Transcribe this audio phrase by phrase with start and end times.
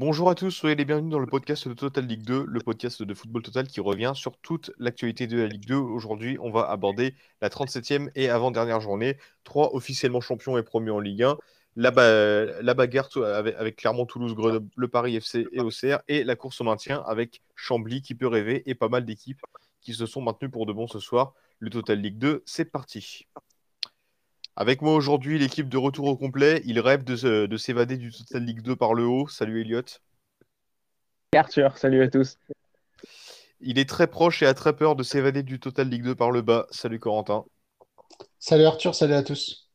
[0.00, 3.02] Bonjour à tous, soyez les bienvenus dans le podcast de Total Ligue 2, le podcast
[3.02, 5.74] de football total qui revient sur toute l'actualité de la Ligue 2.
[5.74, 9.18] Aujourd'hui, on va aborder la 37e et avant-dernière journée.
[9.44, 11.36] Trois officiellement champions et promus en Ligue 1.
[11.76, 16.00] La, bagarre avec, Clermont-Toulouse, Grenoble, le Paris FC et Auxerre.
[16.08, 19.42] Et la course au maintien avec Chambly qui peut rêver et pas mal d'équipes
[19.82, 21.34] qui se sont maintenues pour de bon ce soir.
[21.58, 23.26] Le Total Ligue 2, c'est parti.
[24.60, 26.60] Avec moi aujourd'hui, l'équipe de retour au complet.
[26.66, 29.26] Il rêve de, s'évader du Total League 2 par le haut.
[29.26, 29.80] Salut Elliot.
[31.34, 32.36] Arthur, salut à tous.
[33.62, 36.30] Il est très proche et a très peur de s'évader du Total League 2 par
[36.30, 36.66] le bas.
[36.70, 37.46] Salut Corentin.
[38.38, 39.70] Salut Arthur, salut à tous.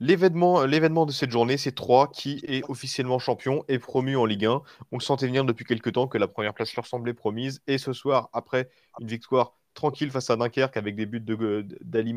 [0.00, 4.46] L'événement, l'événement de cette journée, c'est 3 qui est officiellement champion et promu en Ligue
[4.46, 4.62] 1.
[4.90, 7.62] On le sentait venir depuis quelques temps que la première place leur semblait promise.
[7.68, 12.14] Et ce soir, après une victoire tranquille face à Dunkerque avec des buts de, d'Ali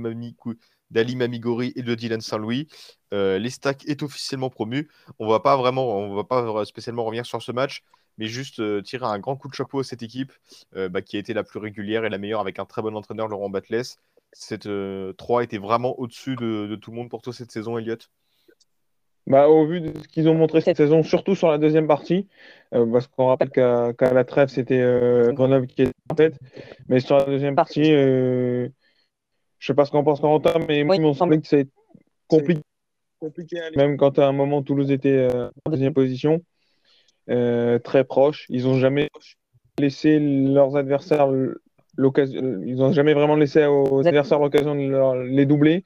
[0.92, 2.68] d'Ali Mamigori et de Dylan Saint-Louis.
[3.14, 4.90] Euh, L'Estac est officiellement promu.
[5.20, 7.84] On va pas vraiment, on va pas spécialement revenir sur ce match,
[8.18, 10.32] mais juste euh, tirer un grand coup de chapeau à cette équipe
[10.76, 12.96] euh, bah, qui a été la plus régulière et la meilleure avec un très bon
[12.96, 13.98] entraîneur, Laurent Batles.
[14.34, 14.70] Cette
[15.18, 17.98] 3 était vraiment au-dessus de, tout le monde pour toi cette saison, Elliot
[19.28, 22.28] bah, au vu de ce qu'ils ont montré cette saison, surtout sur la deuxième partie,
[22.72, 24.82] parce qu'on rappelle qu'à la trêve, c'était
[25.34, 26.40] Grenoble qui était en tête,
[26.88, 27.94] mais sur la deuxième partie,
[29.62, 31.68] je sais pas ce qu'en pense Corentin, mais moi, il m'a semblé que c'est
[32.28, 32.62] compliqué.
[33.78, 36.42] Même quand à un moment Toulouse était euh, en deuxième position,
[37.30, 38.48] euh, très proche.
[38.50, 39.10] Ils n'ont jamais
[39.78, 41.30] laissé leurs adversaires
[41.96, 42.42] l'occasion.
[42.66, 45.86] Ils n'ont jamais vraiment laissé aux adversaires l'occasion de les doubler.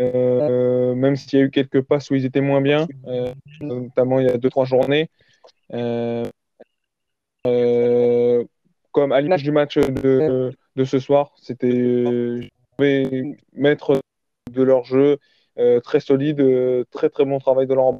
[0.00, 2.88] Euh, même s'il y a eu quelques passes où ils étaient moins bien,
[3.60, 5.08] notamment il y a deux trois journées.
[8.90, 14.00] comme à l'image du match de, de ce soir, c'était mettre
[14.50, 15.18] de leur jeu
[15.58, 17.94] euh, très solide, euh, très très bon travail de leur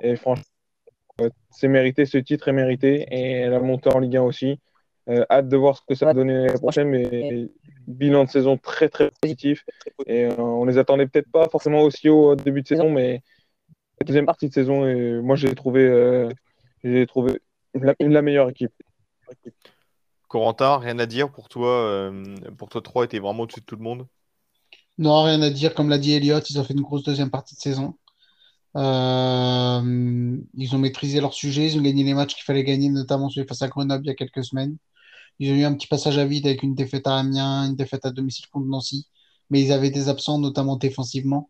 [0.00, 0.44] Et franchement,
[1.20, 4.60] euh, c'est mérité, ce titre est mérité et la montée en Ligue 1 aussi.
[5.08, 7.48] hâte de voir ce que ça va donner l'année prochaine, mais
[7.86, 9.64] bilan de saison très très positif.
[10.06, 13.22] Et on les attendait peut-être pas forcément aussi au début de saison, mais
[14.00, 16.28] la deuxième partie de saison, et moi j'ai trouvé,
[16.84, 17.40] j'ai trouvé
[17.74, 18.72] la, meilleure équipe.
[20.34, 22.24] Corentin, rien à dire pour toi euh,
[22.58, 24.08] Pour toi, 3 était vraiment au-dessus de tout le monde?
[24.98, 25.74] Non, rien à dire.
[25.74, 27.94] Comme l'a dit Elliott, ils ont fait une grosse deuxième partie de saison.
[28.76, 33.30] Euh, ils ont maîtrisé leur sujet, ils ont gagné les matchs qu'il fallait gagner, notamment
[33.30, 34.76] celui face à Grenoble il y a quelques semaines.
[35.38, 38.04] Ils ont eu un petit passage à vide avec une défaite à Amiens, une défaite
[38.04, 39.06] à domicile contre Nancy,
[39.50, 41.48] mais ils avaient des absents, notamment défensivement.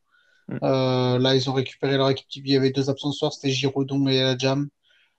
[0.48, 0.58] Mm.
[0.62, 2.44] Euh, là, ils ont récupéré leur équipe.
[2.44, 4.68] Il y avait deux absents ce soir, c'était Giroudon et la Jam.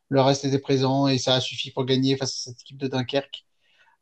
[0.09, 2.87] Le reste était présent et ça a suffi pour gagner face à cette équipe de
[2.87, 3.44] Dunkerque.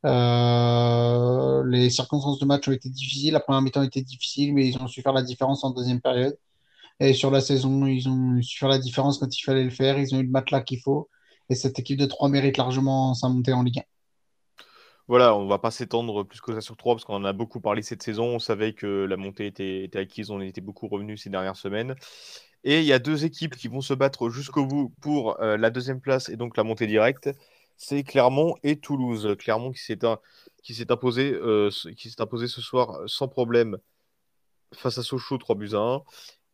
[0.04, 3.32] Euh, les circonstances de match ont été difficiles.
[3.32, 6.36] La première mi-temps était difficile, mais ils ont su faire la différence en deuxième période.
[7.00, 9.98] Et sur la saison, ils ont su faire la différence quand il fallait le faire.
[9.98, 11.08] Ils ont eu le matelas qu'il faut.
[11.50, 13.82] Et cette équipe de 3 mérite largement sa montée en Ligue 1.
[15.06, 17.60] Voilà, on va pas s'étendre plus que ça sur 3 parce qu'on en a beaucoup
[17.60, 18.24] parlé cette saison.
[18.26, 21.94] On savait que la montée était, acquise, on était beaucoup revenus ces dernières semaines.
[22.62, 25.68] Et il y a deux équipes qui vont se battre jusqu'au bout pour euh, la
[25.68, 27.28] deuxième place et donc la montée directe
[27.76, 29.34] c'est Clermont et Toulouse.
[29.38, 31.70] Clermont qui s'est imposé, euh,
[32.18, 33.78] imposé ce soir sans problème
[34.72, 36.02] face à Sochaux 3 buts à 1.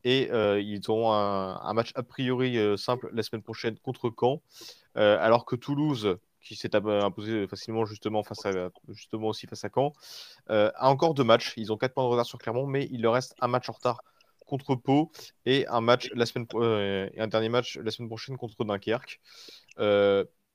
[0.02, 4.42] Et euh, ils auront un, match a priori euh, simple la semaine prochaine contre Caen.
[4.94, 8.22] alors que Toulouse, qui s'est imposé facilement justement,
[9.22, 9.92] aussi face à Caen,
[10.48, 11.52] a encore deux matchs.
[11.56, 13.72] Ils ont 4 points de retard sur Clermont, mais il leur reste un match en
[13.72, 14.00] retard
[14.46, 15.12] contre Pau
[15.44, 19.20] et un dernier match la semaine prochaine contre Dunkerque.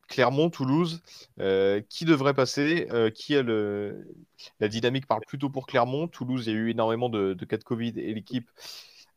[0.07, 1.01] Clermont, Toulouse,
[1.39, 3.43] euh, qui devrait passer euh, Qui a.
[4.59, 6.07] La dynamique parle plutôt pour Clermont.
[6.07, 8.49] Toulouse, il y a eu énormément de, cas de Covid et l'équipe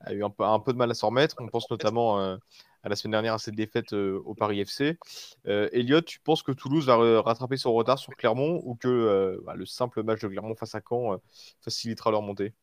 [0.01, 1.37] a eu un peu, un peu, de mal à s'en remettre.
[1.41, 2.37] On pense notamment euh,
[2.85, 4.97] à la semaine dernière à cette défaite au Paris FC.
[5.45, 9.67] Elliot, tu penses que Toulouse va rattraper son retard sur Clermont ou que bah, le
[9.67, 11.19] simple match de Clermont face à Caen
[11.61, 12.55] facilitera leur montée?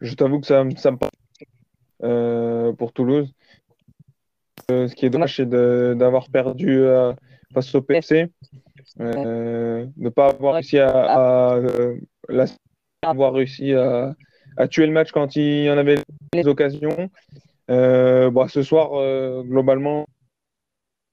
[0.00, 3.32] Je t'avoue que ça, ça me parle pour Toulouse.
[4.72, 7.12] Euh, ce qui est dommage, c'est d'avoir perdu euh,
[7.52, 8.28] face au PC,
[9.00, 11.58] euh, de ne pas avoir réussi à,
[13.02, 14.14] avoir réussi à,
[14.68, 15.98] tuer le match quand il y en avait
[16.34, 17.10] les occasions.
[17.68, 18.90] Bon, ce soir,
[19.44, 20.06] globalement,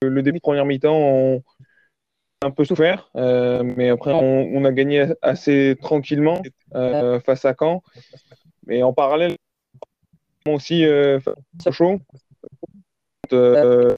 [0.02, 1.44] le début de première mi-temps, on
[2.42, 6.42] a un peu souffert, mais après, on, a gagné assez tranquillement
[7.26, 7.82] face à Caen.
[8.68, 9.36] Mais en parallèle,
[10.48, 10.86] aussi
[11.64, 12.00] face chaud
[13.34, 13.96] euh,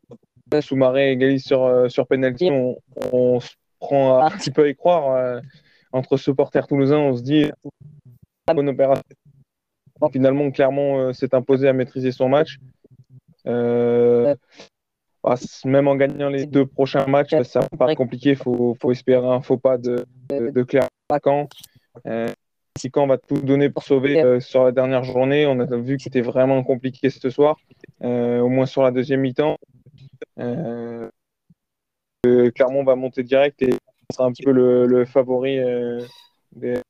[0.62, 5.16] Soumaré égalise sur, euh, sur penalty, on, se prend un petit peu à y croire.
[5.16, 5.40] Euh,
[5.94, 7.50] entre supporters toulousains, on se dit
[8.54, 9.04] bonne opération.
[10.12, 12.58] Finalement, Clermont s'est imposé à maîtriser son match.
[13.48, 14.36] Euh,
[15.24, 15.36] bah,
[15.66, 18.32] même en gagnant les deux prochains matchs, ça paraît compliqué.
[18.32, 21.48] Il faut, faut, espérer un faux pas de, de, de Clermont.
[22.08, 22.30] Euh,
[22.78, 25.98] si Caen va tout donner pour sauver euh, sur la dernière journée, on a vu
[25.98, 27.58] que c'était vraiment compliqué ce soir,
[28.04, 29.58] euh, au moins sur la deuxième mi-temps.
[30.40, 31.10] Euh,
[32.56, 33.74] Clermont va monter direct et
[34.12, 35.60] sera un petit peu le, le favori
[36.56, 36.82] des,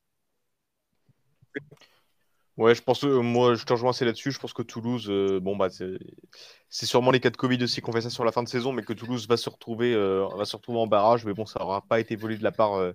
[2.58, 4.30] Ouais, je pense, euh, moi, je te rejoins assez là-dessus.
[4.30, 7.92] Je pense que Toulouse, euh, bon, bah, c'est sûrement les cas de Covid aussi qu'on
[7.92, 10.44] fait ça sur la fin de saison, mais que Toulouse va se retrouver, euh, va
[10.44, 11.24] se retrouver en barrage.
[11.24, 12.92] Mais bon, ça n'aura pas été volé de la part,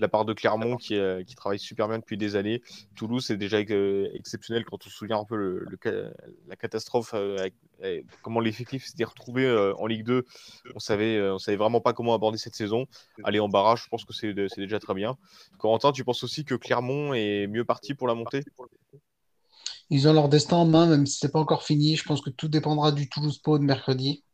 [0.00, 2.62] de la part de Clermont qui, qui, travaille super bien depuis des années.
[2.96, 5.66] Toulouse, c'est déjà exceptionnel quand on se souvient un peu le,
[6.48, 7.54] la catastrophe, avec,
[8.22, 9.48] comment l'effectif s'était retrouvé
[9.78, 10.24] en Ligue 2.
[10.74, 12.86] On savait, on savait vraiment pas comment aborder cette saison.
[13.24, 15.16] Aller en barrage, je pense que c'est déjà très bien.
[15.58, 18.42] Corentin, tu penses aussi que Clermont est mieux parti pour la montée?
[19.90, 21.96] Ils ont leur destin en main, même si c'est pas encore fini.
[21.96, 24.24] Je pense que tout dépendra du Toulouse Po de mercredi.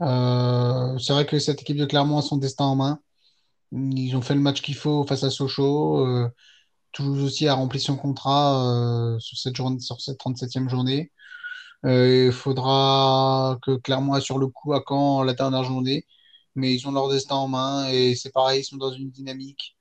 [0.00, 3.00] Euh, c'est vrai que cette équipe de Clermont a son destin en main.
[3.72, 6.06] Ils ont fait le match qu'il faut face à Sochaux.
[6.06, 6.28] Euh,
[6.92, 11.12] Toulouse aussi a rempli son contrat euh, sur cette journée, sur cette 37e journée.
[11.84, 16.06] il faudra que Clermont assure le coup à Caen la dernière journée.
[16.56, 19.76] Mais ils ont leur destin en main et c'est pareil, ils sont dans une dynamique,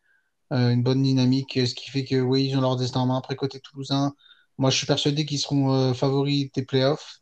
[0.52, 3.18] une bonne dynamique, ce qui fait que oui, ils ont leur destin en main.
[3.18, 4.14] Après, côté toulousain,
[4.58, 7.22] moi, je suis persuadé qu'ils seront euh, favoris des playoffs.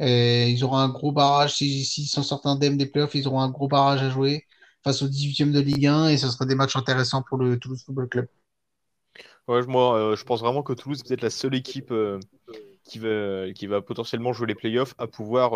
[0.00, 1.56] Et ils auront un gros barrage.
[1.56, 4.46] S'ils si, s'en sortent indemnes des playoffs, ils auront un gros barrage à jouer
[4.84, 7.82] face au 18e de Ligue 1 et ce sera des matchs intéressants pour le Toulouse
[7.84, 8.26] Football Club.
[9.48, 12.20] Ouais, moi, euh, je pense vraiment que Toulouse est peut-être la seule équipe euh,
[12.84, 15.52] qui, va, potentiellement jouer les playoffs à pouvoir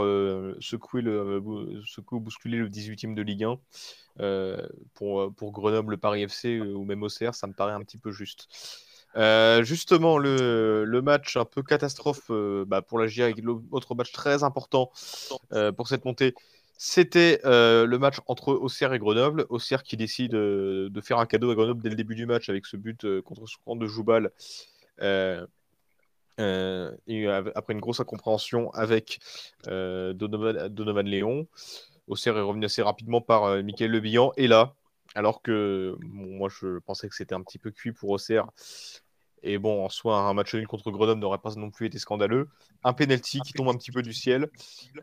[0.61, 1.43] secouer, le,
[1.87, 4.57] secouer, bousculer le 18e de Ligue 1
[4.95, 7.35] pour, pour Grenoble, le Paris FC ou même Auxerre.
[7.35, 8.49] Ça me paraît un petit peu juste.
[9.17, 14.43] Euh, justement, le, match un peu catastrophe euh, bah, pour la GIA, l'autre match très
[14.43, 14.91] important
[15.53, 16.35] euh, pour cette montée,
[16.79, 19.47] c'était le match entre Auxerre et Grenoble.
[19.49, 22.67] Auxerre qui décide de faire un cadeau à Grenoble dès le début du match avec
[22.67, 24.33] ce but contre son camp de Joubal.
[26.39, 29.19] après une grosse incompréhension avec
[29.67, 31.47] Donovan, Donovan, Léon.
[32.09, 34.33] Auxerre est revenu assez rapidement par Michael Lebihan.
[34.37, 34.75] Et là,
[35.15, 38.47] alors que moi je pensais que c'était un petit peu cuit pour Auxerre,
[39.43, 42.49] et bon, en soi, un match nul contre Grenoble n'aurait pas non plus été scandaleux.
[42.83, 44.51] Un penalty qui tombe un petit peu du ciel,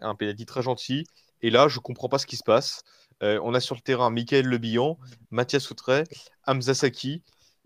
[0.02, 1.06] un penalty très gentil.
[1.44, 2.84] Et là, je comprends pas ce qui se passe.
[3.22, 4.98] Euh, on a sur le terrain Michael Lebihan,
[5.30, 6.06] Mathias Soutret,
[6.48, 7.22] Hamza Saki.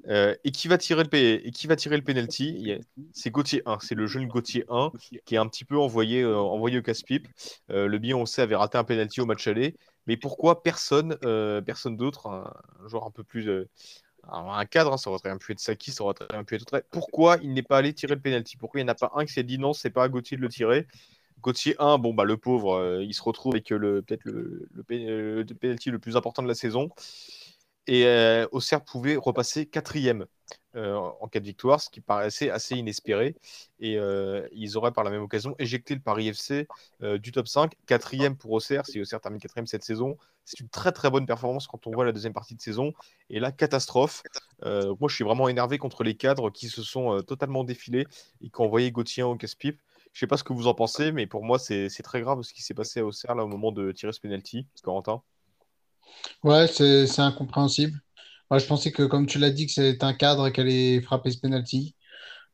[0.08, 2.80] Euh, et qui va tirer le, penalty?
[3.14, 4.92] C'est Gauthier 1, c'est le jeune Gauthier 1
[5.26, 7.28] qui est un petit peu envoyé, euh, au casse-pipe.
[7.70, 9.76] le Billon, on sait, avait raté un penalty au match aller.
[10.06, 11.16] Mais pourquoi personne,
[11.66, 12.54] personne d'autre, un,
[12.94, 13.50] un, un peu plus,
[14.30, 16.56] un cadre, hein, ça aurait très bien pu être Saki, ça aurait très bien pu
[16.56, 16.84] être.
[16.92, 18.58] Pourquoi il n'est pas allé tirer le penalty?
[18.58, 20.38] Pourquoi il n'y en a pas un qui s'est dit non, c'est pas à Gauthier
[20.38, 20.88] de le tirer?
[21.42, 25.44] Gauthier 1, bon bah le pauvre, euh, il se retrouve avec le peut-être le, le,
[25.44, 26.90] le, penalty le plus important de la saison.
[27.88, 30.26] Et euh, Auxerre pouvait repasser quatrième
[30.76, 33.36] euh, en cas de victoire, ce qui paraissait assez inespéré.
[33.80, 36.68] Et euh, ils auraient par la même occasion éjecté le Paris FC
[37.02, 37.74] euh, du top 5.
[37.88, 40.18] Quatrième pour Auxerre, si Auxerre termine quatrième cette saison.
[40.46, 42.94] C'est une très très bonne performance quand on voit la deuxième partie de saison.
[43.30, 44.24] Et là, catastrophe.
[44.64, 48.06] moi, je suis vraiment énervé contre les cadres qui se sont totalement défilés
[48.42, 49.80] et qui ont envoyé Gauthier au casse-pipe.
[50.18, 52.52] Je sais pas ce que vous en pensez, mais pour moi, c'est très grave ce
[52.52, 55.22] qui s'est passé à Auxerre là, au moment de tirer ce penalty, Corentin.
[56.44, 58.02] Ouais, c'est incompréhensible.
[58.50, 61.30] Moi, je pensais que, comme tu l'as dit, que c'était un cadre qui allait frapper
[61.30, 61.96] ce penalty.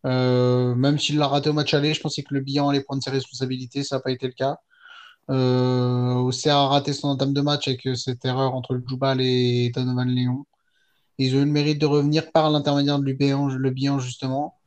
[0.05, 3.01] Euh, même s'il l'a raté au match aller, je pensais que le bilan allait prendre
[3.01, 3.86] ses responsabilités.
[3.86, 4.58] Ça n'a pas été le cas.
[5.29, 9.22] Euh, Auxerre a raté son entame de match avec euh, cette erreur entre le Joubal
[9.22, 10.46] et Donovan Léon.
[11.17, 14.58] Ils ont eu le mérite de revenir par l'intermédiaire de le bilan, justement,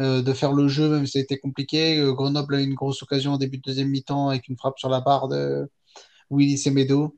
[0.00, 2.00] euh, de faire le jeu, même si ça a été compliqué.
[2.14, 4.88] Grenoble a eu une grosse occasion en début de deuxième mi-temps avec une frappe sur
[4.88, 5.68] la barre de
[6.30, 7.16] Willy Semedo.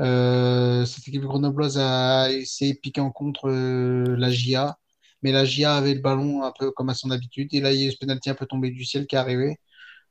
[0.00, 4.78] Euh, cette équipe grenobloise a essayé de piquer en contre euh, la GIA,
[5.22, 7.48] mais la GIA avait le ballon un peu comme à son habitude.
[7.54, 9.18] Et là, il y a eu ce penalty un peu tombé du ciel qui est
[9.18, 9.58] arrivé.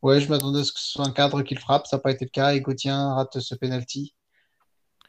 [0.02, 2.02] Ouais, je m'attendais à ce que ce soit un cadre qui le frappe, ça n'a
[2.02, 2.54] pas été le cas.
[2.56, 4.16] Et Gauthier rate ce penalty.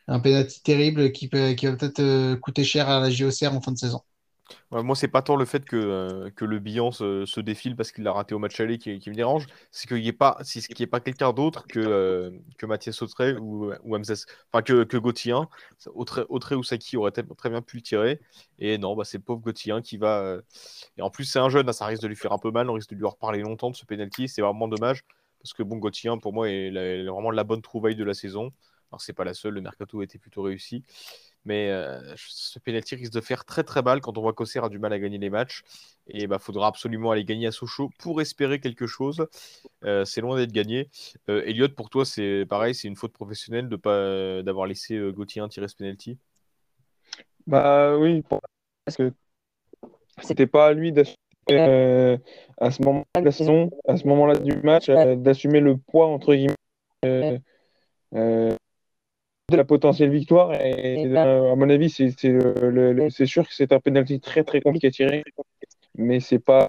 [0.09, 3.73] Un penalty terrible qui, qui va peut-être euh, coûter cher à la JOCR en fin
[3.73, 4.03] de saison
[4.71, 8.07] moi, c'est pas tant le fait que, euh, que le bilan se, défile parce qu'il
[8.07, 10.83] a raté au match aller qui, me dérange, c'est qu'il n'y ait pas, c'est qu'il
[10.83, 15.35] ait pas quelqu'un d'autre que, euh, que Mathias Autré ou, ou enfin que, que Gauthier.
[15.95, 18.21] Autré, ou Saki aurait très bien pu le tirer.
[18.59, 20.21] Et non, bah, c'est le pauvre Gauthier qui va.
[20.21, 20.43] Euh,
[20.97, 22.69] et en plus, c'est un jeune, hein, ça risque de lui faire un peu mal,
[22.71, 24.29] on risque de lui reparler longtemps de ce penalty.
[24.29, 25.05] C'est vraiment dommage
[25.43, 28.53] parce que bon, Gauthier, pour moi, est, est vraiment la bonne trouvaille de la saison.
[28.91, 30.85] Alors, c'est pas la seule, le mercato a été plutôt réussi.
[31.45, 34.69] Mais euh, ce penalty risque de faire très très mal quand on voit qu'Auxerre a
[34.69, 35.63] du mal à gagner les matchs.
[36.07, 39.27] Et il bah, faudra absolument aller gagner à Sochaux pour espérer quelque chose.
[39.85, 40.89] Euh, c'est loin d'être gagné.
[41.29, 45.43] Euh, Elliot, pour toi, c'est pareil, c'est une faute professionnelle de pas d'avoir laissé Gauthier
[45.49, 46.19] tirer ce penalty?
[47.47, 48.23] Bah oui,
[48.85, 49.13] parce que
[50.23, 52.19] c'était pas à lui d'assumer
[52.59, 56.35] à ce moment-là de la saison, à ce moment-là du match, d'assumer le poids entre
[56.35, 57.43] guillemets
[59.51, 60.55] de la potentielle victoire.
[60.55, 64.91] Et, euh, à mon avis, c'est sûr que c'est un penalty très très compliqué à
[64.91, 65.25] tirer,
[65.97, 66.69] mais c'est pas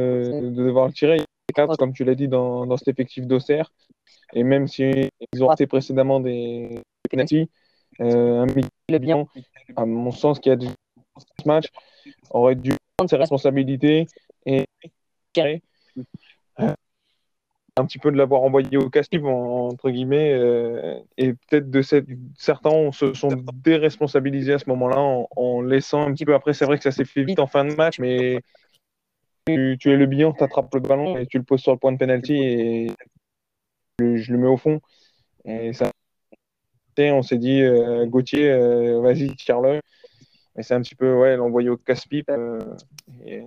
[0.00, 1.16] euh, de devoir le tirer.
[1.16, 3.72] Il y a comme tu l'as dit, dans, dans cet effectif d'Auxerre.
[4.34, 7.50] Et même s'ils ils ont raté précédemment des penalties,
[8.00, 9.26] euh, un bien,
[9.76, 10.68] à mon sens, qui a du
[11.42, 11.66] ce match,
[12.30, 14.06] aurait dû prendre ses responsabilités
[14.46, 14.66] et
[15.32, 15.62] tirer
[17.78, 22.06] un petit peu de l'avoir envoyé au casse entre guillemets, euh, et peut-être de cette,
[22.36, 26.34] certains se sont déresponsabilisés à ce moment-là en, laissant un petit peu.
[26.34, 28.40] Après, c'est vrai que ça s'est fait vite en fin de match, mais
[29.46, 31.92] tu, es le bilan, tu attrapes le ballon et tu le poses sur le point
[31.92, 32.90] de penalty et
[34.00, 34.80] je, le mets au fond.
[35.44, 35.90] Et ça,
[36.98, 39.80] on s'est dit, euh, Gauthier, euh, vas-y, tire-le.
[40.56, 42.30] Et c'est un petit peu, ouais, l'envoyer au casse-pipe.
[43.24, 43.44] et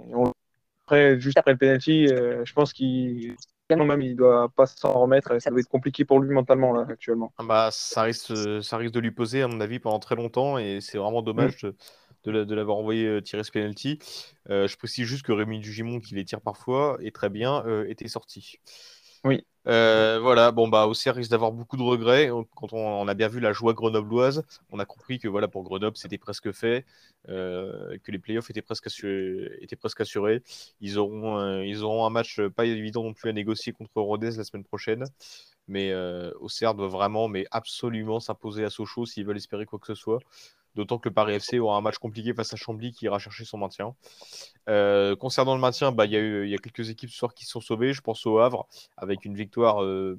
[0.86, 3.36] après, juste après le penalty, je pense qu'il
[3.78, 5.40] même, il doit pas s'en remettre.
[5.40, 7.34] Ça doit être compliqué pour lui mentalement là actuellement.
[7.38, 10.58] Ah bah, ça risque, ça risque de lui poser à mon avis pendant très longtemps
[10.58, 12.32] et c'est vraiment dommage mm.
[12.32, 14.00] de, l'avoir envoyé euh, tirer ce penalty.
[14.50, 17.88] Euh, je précise juste que Rémi Dugimon, qui les tire parfois et très bien, euh,
[17.90, 18.60] était sorti.
[19.24, 19.44] Oui.
[19.68, 22.30] Euh, voilà, bon bah Auxerre risque d'avoir beaucoup de regrets.
[22.56, 25.98] Quand on, a bien vu la joie grenobloise, on a compris que voilà pour Grenoble
[25.98, 26.86] c'était presque fait,
[27.30, 29.58] euh, que les playoffs étaient presque assurés.
[29.62, 30.42] Étaient presque assurés.
[30.80, 34.32] Ils auront euh, ils auront un match pas évident non plus à négocier contre Rodez
[34.32, 35.06] la semaine prochaine.
[35.68, 35.94] Mais
[36.40, 40.20] Auxerre doit vraiment, mais absolument s'imposer à Sochaux s'ils veulent espérer quoi que ce soit.
[40.76, 43.44] D'autant que le Paris FC aura un match compliqué face à Chambly qui ira chercher
[43.44, 43.94] son maintien.
[44.70, 47.52] Euh, concernant le maintien, bah, il y, y, a quelques équipes ce soir qui se
[47.52, 47.94] sont sauvées.
[47.94, 50.18] Je pense au Havre avec une victoire euh,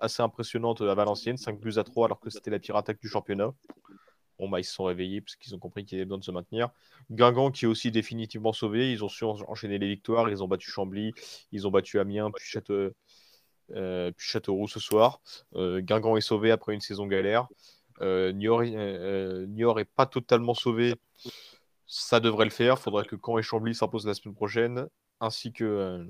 [0.00, 3.08] assez impressionnante à Valenciennes, 5 buts à 3 alors que c'était la pire attaque du
[3.08, 3.52] championnat.
[4.38, 6.24] Bon, bah, ils se sont réveillés parce qu'ils ont compris qu'il y avait besoin de
[6.24, 6.70] se maintenir.
[7.10, 8.92] Guingamp qui est aussi définitivement sauvé.
[8.92, 10.30] Ils ont su enchaîner les victoires.
[10.30, 11.12] Ils ont battu Chambly,
[11.50, 12.60] ils ont battu Amiens, puis,
[13.72, 15.20] euh, puis Châteauroux ce soir.
[15.56, 17.48] Guingamp est sauvé après une saison galère.
[18.00, 20.94] Euh, Niort, euh, Niort est pas totalement sauvé.
[21.86, 22.74] Ça devrait le faire.
[22.78, 24.88] Il faudrait que Caen et Chambly s'imposent la semaine prochaine,
[25.20, 26.04] ainsi que, euh,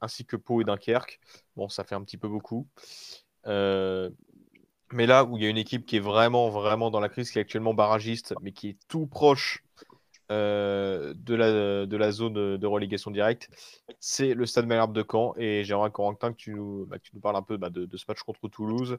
[0.00, 1.20] ainsi que Pau et Dunkerque.
[1.56, 2.68] Bon, ça fait un petit peu beaucoup.
[3.46, 7.30] mais là où il y a une équipe qui est vraiment, vraiment dans la crise,
[7.30, 9.63] qui est actuellement barragiste, mais qui est tout proche euh,
[10.30, 13.50] de, la, de la zone de relégation directe,
[14.00, 15.34] c'est le Stade Malherbe de Caen.
[15.36, 18.48] Et j'aimerais, Corentin, que tu nous, bah, parles un peu bah, de, ce match contre
[18.48, 18.98] Toulouse,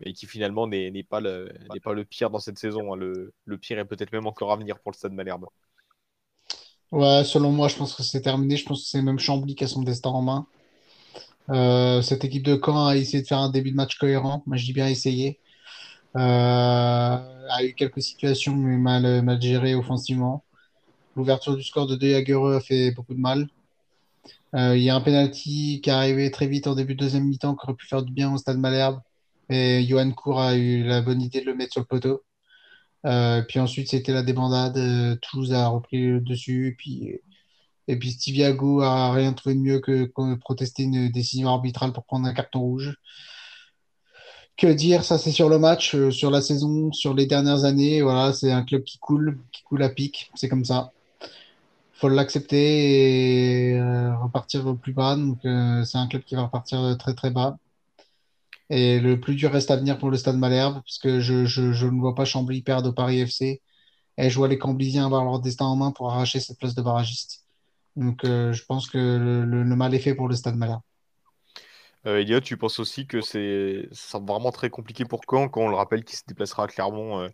[0.00, 2.92] mais qui finalement n'est pas, le, pire dans cette saison.
[2.92, 2.96] Hein.
[2.96, 5.46] Le, pire est peut-être même encore à venir pour le Stade Malherbe.
[6.90, 8.56] Ouais, selon moi, je pense que c'est terminé.
[8.56, 10.46] Je pense que c'est même Chambly qui a son destin en main.
[11.50, 14.42] Euh, cette équipe de Caen a essayé de faire un début de match cohérent.
[14.46, 15.40] Moi, je dis bien essayé.
[16.16, 20.44] Euh, a eu quelques situations, mais mal gérées offensivement.
[21.18, 23.48] L'ouverture du score de De Jagereux a fait beaucoup de mal.
[24.54, 27.24] Euh, il y a un penalty qui est arrivé très vite en début de deuxième
[27.24, 29.00] mi-temps qui aurait pu faire du bien au stade Malherbe.
[29.50, 32.22] Et Johan Cour a eu la bonne idée de le mettre sur le poteau.
[33.04, 34.76] Euh, puis ensuite, c'était la débandade.
[34.78, 36.76] Euh, Toulouse a repris le dessus.
[36.78, 37.20] Puis,
[37.88, 42.04] et puis Stiviago a rien trouvé de mieux que, que protester une décision arbitrale pour
[42.04, 42.94] prendre un carton rouge.
[44.56, 48.02] Que dire, ça c'est sur le match, sur la saison, sur les dernières années.
[48.02, 50.30] Voilà, c'est un club qui coule, qui coule à pic.
[50.36, 50.92] C'est comme ça
[51.98, 55.16] faut l'accepter et euh, repartir au plus bas.
[55.16, 57.58] Donc, euh, c'est un club qui va repartir très très bas.
[58.70, 61.86] Et le plus dur reste à venir pour le Stade Malherbe, parce que je, je,
[61.86, 63.60] ne vois pas Chambly perdre au Paris FC.
[64.16, 66.82] Et je vois les Camblisiens avoir leur destin en main pour arracher cette place de
[66.82, 67.46] barragiste.
[67.96, 70.82] Donc, euh, je pense que le, mal est fait pour le Stade Malherbe.
[72.06, 76.04] Euh, tu penses aussi que c'est vraiment très compliqué pour Caen quand on le rappelle
[76.04, 77.28] qu'il se déplacera à Clermont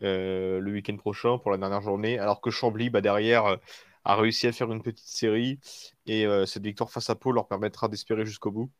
[0.00, 3.56] le week-end prochain pour la dernière journée, alors que Chambly, bah, derrière,
[4.04, 5.58] a réussi à faire une petite série
[6.06, 8.70] et euh, cette victoire face à Pau leur permettra d'espérer jusqu'au bout.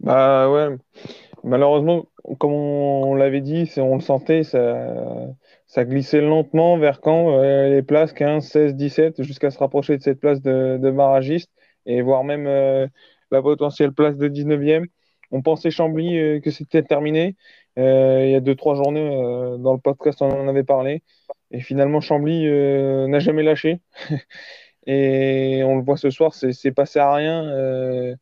[0.00, 0.76] Bah ouais,
[1.44, 2.06] malheureusement,
[2.38, 8.14] comme on, l'avait dit, on le sentait, ça, glissait lentement vers quand euh, les places
[8.14, 11.50] 15, 16, 17, jusqu'à se rapprocher de cette place de, de barragiste
[11.84, 12.86] et voire même euh,
[13.30, 14.86] la potentielle place de 19e.
[15.32, 17.36] On pensait Chambly que c'était terminé.
[17.76, 19.10] il y a deux, trois journées,
[19.60, 21.02] dans le podcast, on en avait parlé.
[21.50, 23.80] Et finalement, Chambly euh, n'a jamais lâché.
[24.86, 28.14] et on le voit ce soir, c'est passé à rien euh,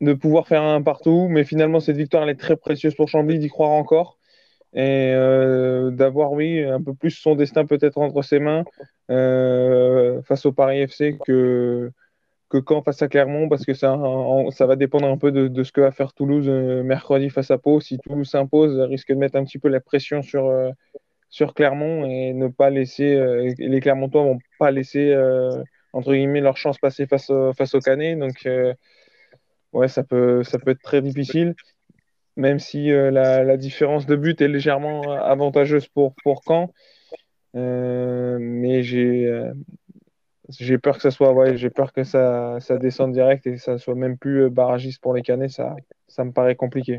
[0.00, 1.26] de pouvoir faire un partout.
[1.28, 4.18] Mais finalement, cette victoire, elle est très précieuse pour Chambly, d'y croire encore.
[4.74, 5.12] et
[5.92, 8.64] d'avoir, oui, un peu plus son destin peut-être entre ses mains
[9.08, 11.90] face au Paris FC que,
[12.48, 13.98] que quand face à Clermont, parce que ça,
[14.52, 17.80] ça va dépendre un peu de, ce que va faire Toulouse mercredi face à Pau.
[17.80, 20.48] Si Toulouse s'impose, risque de mettre un petit peu la pression sur,
[21.32, 23.20] sur Clermont et ne pas laisser,
[23.58, 25.16] les Clermontois vont pas laisser
[25.92, 28.16] entre guillemets leur chance passer face au, face Canet.
[28.16, 28.48] Donc,
[29.72, 31.56] ouais, ça peut, ça peut être très difficile
[32.36, 36.72] même si euh, la, différence de but est légèrement avantageuse pour, pour Caen.
[37.54, 39.52] Euh, mais j'ai euh,
[40.82, 43.76] peur que ça soit ouais, j'ai peur que ça, ça descende direct et que ça
[43.76, 45.60] soit même plus barragiste pour les Canets,
[46.08, 46.98] ça me paraît compliqué.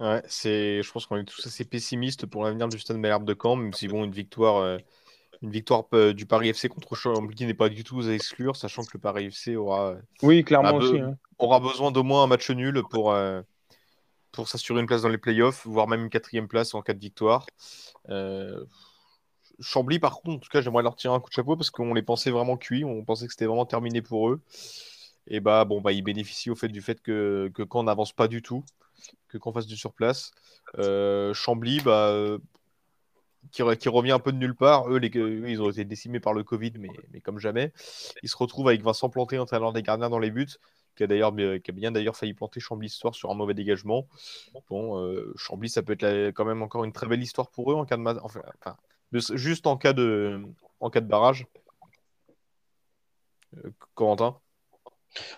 [0.00, 3.36] Ouais, c'est, je pense qu'on est tous assez pessimistes pour l'avenir du Stade Malherbe de
[3.40, 4.78] Caen, même si bon, une victoire,
[5.42, 8.90] une victoire du Paris FC contre Chambly n'est pas du tout à exclure, sachant que
[8.94, 11.16] le Paris FC aura, oui, clairement aussi, hein.
[11.38, 13.12] aura besoin d'au moins un match nul pour,
[14.32, 17.00] pour s'assurer une place dans les playoffs, voire même une quatrième place en cas de
[17.00, 17.46] victoire.
[18.08, 18.64] Euh,
[19.60, 21.94] Chambly, par contre, en tout cas, j'aimerais leur tirer un coup de chapeau parce qu'on
[21.94, 24.40] les pensait vraiment cuits, on pensait que c'était vraiment terminé pour eux.
[25.26, 28.28] Et bah, bon, bah, ils bénéficient au fait du fait que, que on n'avance pas
[28.28, 28.64] du tout,
[29.28, 30.32] que qu'on fasse du surplace.
[30.78, 32.38] Euh, Chambly, bah,
[33.50, 34.90] qui, revient un peu de nulle part.
[34.90, 37.72] Eux, ils ont été décimés par le Covid, mais, comme jamais.
[38.22, 40.58] Ils se retrouvent avec Vincent Planté, entraîneur des gardiens, dans les buts
[40.98, 44.08] qui a d'ailleurs bien d'ailleurs failli planter Chambly ce soir sur un mauvais dégagement.
[44.68, 47.76] Bon, euh, Chambly, ça peut être quand même encore une très belle histoire pour eux
[47.76, 50.42] en cas de juste en cas de
[50.80, 51.46] en cas de barrage.
[53.56, 54.38] Euh, Corentin?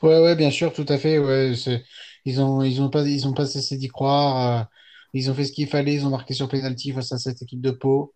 [0.03, 1.19] Ouais, ouais, bien sûr, tout à fait.
[1.19, 1.53] Ouais,
[2.25, 4.61] ils ont ils ont pas ils ont pas cessé d'y croire.
[4.63, 4.65] Euh,
[5.15, 5.95] ils ont fait ce qu'il fallait.
[5.95, 8.15] Ils ont marqué sur penalty face à cette équipe de Pau.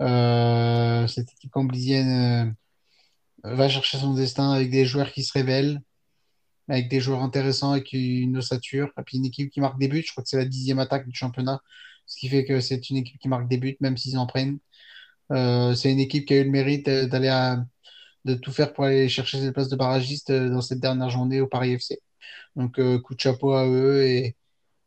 [0.00, 2.54] cette équipe camblisienne
[3.44, 5.80] va chercher son destin avec des joueurs qui se révèlent
[6.68, 10.02] avec des joueurs intéressants, avec une ossature, et puis une équipe qui marque des buts.
[10.06, 11.60] Je crois que c'est la dixième attaque du championnat,
[12.06, 14.58] ce qui fait que c'est une équipe qui marque des buts, même s'ils en prennent.
[15.32, 17.56] Euh, c'est une équipe qui a eu le mérite d'aller
[18.24, 21.40] de tout faire pour aller chercher cette place de barragiste euh, dans cette dernière journée
[21.40, 22.00] au Paris FC.
[22.56, 24.36] Donc, euh, coup de chapeau à eux et,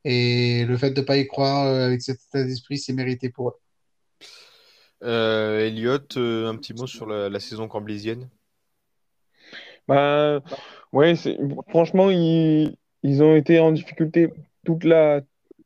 [0.03, 3.49] et le fait de ne pas y croire avec cet état d'esprit, c'est mérité pour
[3.49, 3.55] eux.
[5.01, 8.27] Elliot, un petit mot sur la, la saison camblésienne?
[9.87, 10.41] Bah,
[10.93, 11.13] ouais,
[11.69, 14.33] franchement, ils, ils ont été en difficulté
[14.65, 15.21] toute la,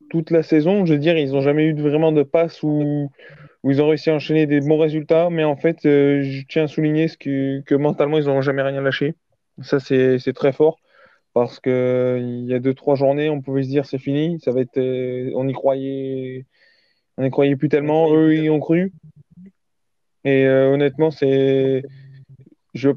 [0.10, 0.86] toute la saison.
[0.86, 3.10] Je veux dire, ils n'ont jamais eu vraiment de passe où,
[3.64, 5.30] où ils ont réussi à enchaîner des bons résultats.
[5.30, 8.64] Mais en fait, euh, je tiens à souligner ce que, que mentalement, ils n'ont jamais
[8.64, 9.16] rien lâché.
[9.62, 10.80] Ça, c'est très fort.
[11.34, 14.40] Parce qu'il y a deux, trois journées, on pouvait se dire c'est fini.
[14.44, 16.46] Ça va être, euh, on y croyait,
[17.18, 18.14] on y croyait plus tellement.
[18.14, 18.94] Eux, ils ont cru.
[20.26, 21.84] Et euh, honnêtement, c'est,
[22.74, 22.90] je,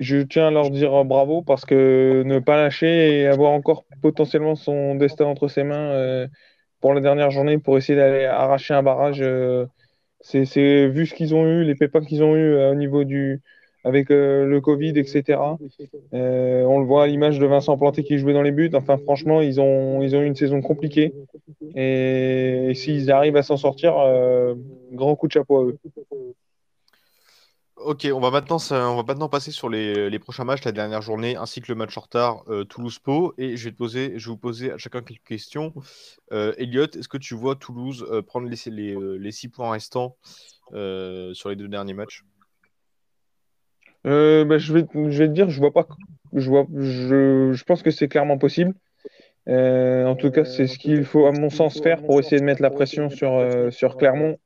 [0.00, 4.54] je tiens à leur dire bravo parce que ne pas lâcher et avoir encore potentiellement
[4.54, 6.28] son destin entre ses mains euh,
[6.80, 9.66] pour la dernière journée pour essayer d'aller arracher un barrage, euh,
[10.20, 13.40] c'est vu ce qu'ils ont eu, les pépins qu'ils ont eu euh, au niveau du
[13.84, 15.40] avec le Covid, etc.
[16.12, 18.70] on le voit à l'image de Vincent Planté qui jouait dans les buts.
[18.74, 21.14] Enfin, franchement, ils ont, eu une saison compliquée.
[21.74, 23.94] Et, s'ils arrivent à s'en sortir,
[24.92, 25.78] grand coup de chapeau à eux.
[27.80, 31.76] Ok, on va maintenant, passer sur les, prochains matchs, la dernière journée, ainsi que le
[31.76, 33.34] match en retard euh, Toulouse-Pau.
[33.38, 35.72] Et je vais, te poser, je vais vous poser à chacun quelques questions.
[36.32, 40.16] Euh, Elliot, est-ce que tu vois Toulouse euh, prendre les, les, six points restants
[40.72, 42.24] sur les deux derniers matchs?
[44.04, 45.86] Bah, je, vais, je vais te dire, je vois pas.
[46.34, 48.74] Je, vois, je, je pense que c'est clairement possible.
[49.46, 52.62] en tout cas, c'est ce qu'il faut, à mon sens, faire pour essayer de mettre
[52.62, 54.38] la pression sur, sur Clermont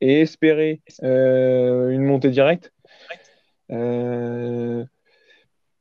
[0.00, 2.72] et espérer euh, une montée directe.
[3.70, 4.84] Euh,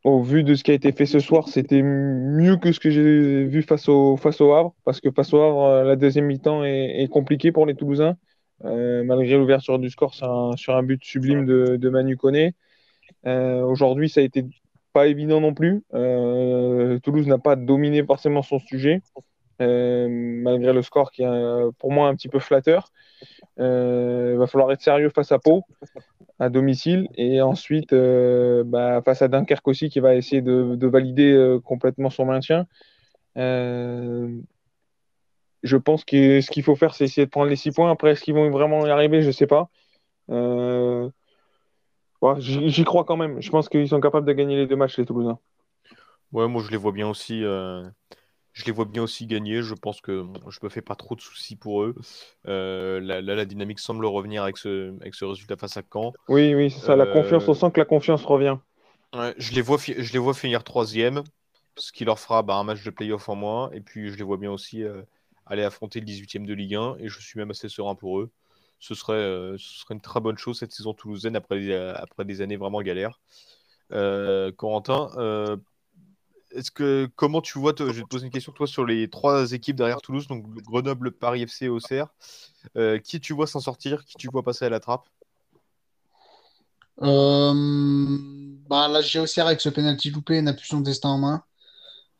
[0.03, 2.89] au vu de ce qui a été fait ce soir, c'était mieux que ce que
[2.89, 6.25] j'ai vu face au, face au Havre, parce que face au Havre, euh, la deuxième
[6.25, 8.17] mi-temps est, est compliquée pour les Toulousains,
[8.63, 12.53] malgré l'ouverture du score sur un, sur un, but sublime de, de Manu Koné.
[13.25, 14.45] Aujourd'hui, ça a été
[14.93, 15.83] pas évident non plus.
[15.91, 19.01] Toulouse n'a pas dominé forcément son sujet,
[19.59, 22.91] malgré le score qui est pour moi un petit peu flatteur.
[23.59, 25.63] Euh, il va falloir être sérieux face à Pau,
[26.39, 31.31] à domicile, et ensuite euh, bah, face à Dunkerque aussi, qui va essayer de, valider
[31.31, 32.67] euh, complètement son maintien.
[33.35, 34.41] je
[35.77, 37.91] pense que ce qu'il faut faire, c'est essayer de prendre les six points.
[37.91, 39.21] Après, est-ce qu'ils vont vraiment y arriver?
[39.21, 39.69] Je ne sais pas.
[42.39, 43.41] J'y crois quand même.
[43.41, 45.39] Je pense qu'ils sont capables de gagner les deux matchs, les Toulousains.
[46.31, 47.43] Ouais, moi je les vois bien aussi
[48.55, 49.61] je les vois bien aussi gagner.
[49.61, 51.93] Je pense que je me fais pas trop de soucis pour eux.
[52.47, 56.13] Euh, là, la dynamique semble revenir avec ce, avec ce résultat face à Caen.
[56.29, 56.95] Oui, oui, c'est ça.
[56.95, 58.57] La confiance, on sent que la confiance revient.
[59.37, 61.21] je, les vois je les vois finir troisième,
[61.75, 63.69] ce qui leur fera bah, un match de playoff en moins.
[63.71, 65.01] Et puis, je les vois bien aussi euh,
[65.45, 68.31] aller affronter le 18e de Ligue 1 et je suis même assez serein pour eux.
[68.79, 72.57] Ce serait, ce serait une très bonne chose cette saison toulousaine après, après des années
[72.57, 73.19] vraiment galères.
[74.57, 75.59] Corentin,
[76.55, 79.51] est-ce que comment tu vois, je vais te poser une question toi sur les trois
[79.51, 82.07] équipes derrière Toulouse, donc Grenoble, Paris FC et Auxerre.
[82.77, 85.07] Euh, qui tu vois s'en sortir, qui tu vois passer à la trappe?
[87.01, 87.53] Euh,
[88.69, 91.43] bah, Là, j'ai Auxerre avec ce penalty loupé, n'a plus son destin en main.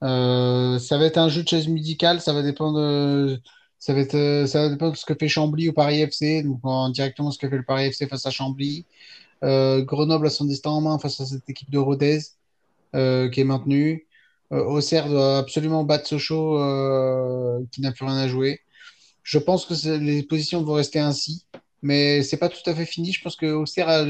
[0.04, 3.40] Euh, ça va être un jeu de chaise musicale, ça va dépendre.
[3.88, 6.44] De, ça va être, ça va dépendre de ce que fait Chambly au Paris FC,
[6.44, 6.60] donc
[6.94, 8.86] directement ce que fait le Paris FC face à Chambly.
[9.42, 12.20] Grenoble a son destin en main face à cette équipe de Rodez
[12.94, 14.06] qui est maintenue.
[14.52, 18.62] Euh, Auxerre doit absolument battre Sochaux euh, qui n'a plus rien à jouer.
[19.24, 21.46] Je pense que les positions vont rester ainsi,
[21.82, 23.12] mais c'est pas tout à fait fini.
[23.12, 24.06] Je pense que Auxerre a,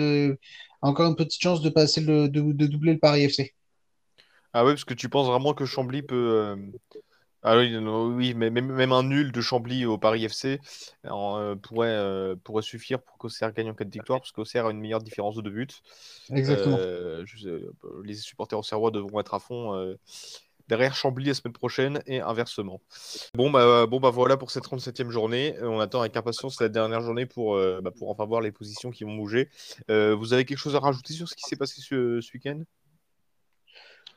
[0.82, 3.54] encore une petite chance de passer le, de, doubler le Paris FC.
[4.54, 6.56] Ah oui, parce que tu penses vraiment que Chambly peut, euh,
[7.48, 10.60] ah oui, oui mais même, un nul de Chambly au Paris FC
[11.06, 14.72] euh, pourrait, euh, pourrait suffire pour qu'Auxerre gagne en cas de victoire, parce qu'Auxerre a
[14.72, 15.68] une meilleure différence de deux buts.
[16.32, 16.78] Exactement.
[16.80, 17.24] Euh,
[18.04, 19.96] les supporters auxerrois devront être à fond
[20.68, 22.82] derrière Chambly la semaine prochaine et inversement.
[23.36, 25.56] Bon, bah, bon, bah voilà pour cette 37e journée.
[25.62, 29.04] On attend avec impatience la dernière journée pour, bah, pour enfin voir les positions qui
[29.04, 29.50] vont bouger.
[29.88, 32.64] vous avez quelque chose à rajouter sur ce qui s'est passé ce, ce week-end?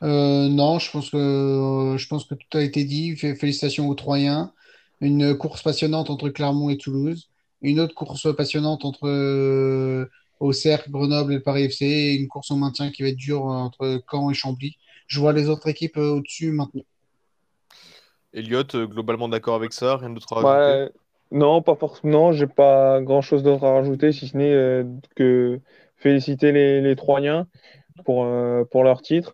[0.01, 3.15] Non, je pense que, je pense que tout a été dit.
[3.15, 4.53] Félicitations aux Troyens.
[5.01, 7.29] Une course passionnante entre Clermont et Toulouse.
[7.61, 10.09] Une autre course passionnante entre euh,
[10.39, 11.85] Auxerre, Grenoble et le Paris FC.
[11.85, 14.77] Et une course au maintien qui va être dure entre Caen et Chambly.
[15.07, 16.83] Je vois les autres équipes euh, au-dessus maintenant.
[18.31, 20.93] Elliot, globalement d'accord avec ça, rien d'autre à rajouter?
[21.31, 22.31] Non, pas forcément.
[22.31, 24.85] J'ai pas grand-chose d'autre à rajouter, si ce n'est
[25.15, 25.59] que
[25.97, 27.47] féliciter les, les Troyens
[28.05, 28.27] pour,
[28.69, 29.33] pour leur titre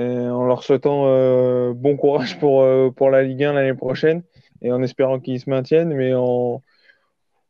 [0.00, 4.22] en leur souhaitant euh, bon courage pour, euh, pour la Ligue 1 l'année prochaine
[4.62, 5.94] et en espérant qu'ils se maintiennent.
[5.94, 6.62] Mais en,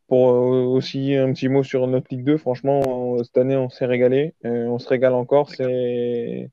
[0.09, 3.87] pour euh, aussi un petit mot sur notre Ligue 2, franchement, cette année, on s'est
[3.87, 4.35] régalé.
[4.45, 5.51] on se régale encore.
[5.51, 6.51] C'est...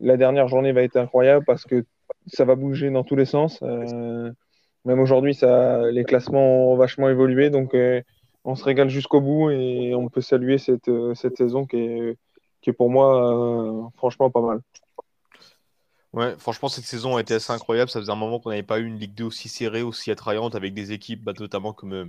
[0.00, 1.84] La dernière journée va être incroyable parce que
[2.26, 3.62] ça va bouger dans tous les sens.
[3.62, 7.48] même aujourd'hui, ça, les classements ont vachement évolué.
[7.50, 7.76] Donc,
[8.44, 12.16] on se régale jusqu'au bout et on peut saluer cette, cette saison qui est,
[12.60, 14.60] qui est pour moi, franchement, pas mal.
[16.14, 17.90] Ouais, franchement, cette saison a été assez incroyable.
[17.90, 20.54] Ça faisait un moment qu'on n'avait pas eu une Ligue 2 aussi serrée, aussi attrayante,
[20.54, 22.04] avec des équipes, bah, notamment comme, euh,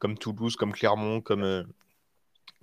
[0.00, 1.62] comme Toulouse, comme Clermont, comme, euh,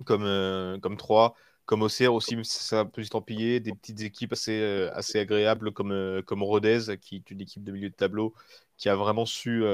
[0.04, 1.34] comme, euh, comme Troyes,
[1.66, 3.02] comme Auxerre aussi, c'est un peu.
[3.26, 7.88] Des petites équipes assez, assez agréables comme, comme Rodez, qui est une équipe de milieu
[7.90, 8.34] de tableau,
[8.76, 9.64] qui a vraiment su,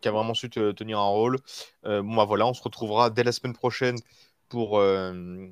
[0.00, 1.38] qui a vraiment su tenir un rôle.
[1.84, 3.96] bon, bah voilà, on se retrouvera dès la semaine prochaine
[4.52, 5.48] pour, euh,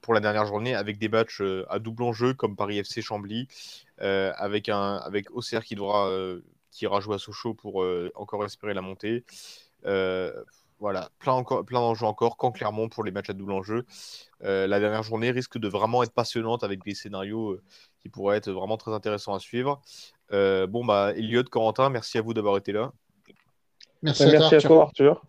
[0.00, 3.48] pour la dernière journée avec des matchs euh, à double enjeu comme Paris FC Chambly,
[4.00, 6.08] euh, avec, un, avec Auxerre qui, devra,
[6.70, 9.24] qui ira jouer à Sochaux pour encore espérer la montée.
[10.78, 13.86] voilà, plein, encore, plein d'enjeux encore, quand Clermont pour les matchs à double enjeu.
[14.40, 17.58] la dernière journée risque de vraiment être passionnante avec des scénarios
[18.02, 19.82] qui pourraient être vraiment très intéressants à suivre.
[20.30, 22.92] bon, bah, Elliot, Corentin, merci à vous d'avoir été là.
[24.00, 25.22] Merci, à, toi, Arthur.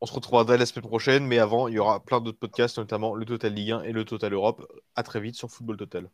[0.00, 2.78] On se retrouvera dès la semaine prochaine, mais avant, il y aura plein d'autres podcasts,
[2.78, 4.66] notamment le Total Ligue 1 et le Total Europe.
[4.94, 6.10] À très vite sur Football Total.